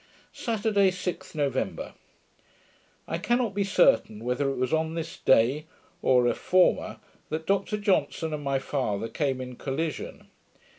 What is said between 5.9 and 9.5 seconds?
or a former, that Dr Johnson and my father came